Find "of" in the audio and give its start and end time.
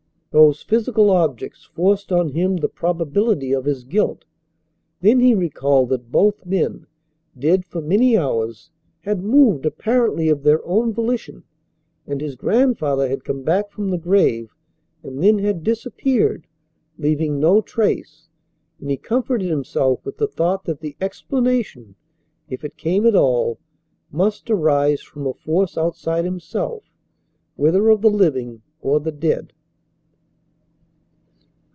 3.51-3.65, 10.29-10.43, 27.89-28.01